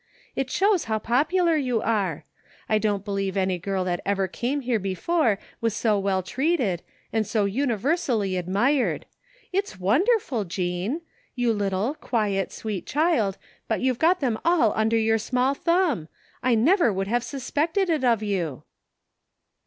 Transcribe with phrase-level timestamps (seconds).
[0.35, 2.25] It shows how popular you are!
[2.67, 6.81] I don't believe any girl that ever came here before was so well treated,
[7.13, 9.05] and so 14 209 THE FINDING OF JASPER HOLT universally admired.
[9.53, 11.01] It's wcwiderf ul, Jean.
[11.35, 13.37] You little, quiet, sweet child,
[13.67, 16.07] but you've got them all under your small thumb!
[16.41, 18.63] I never would have suspected it of you."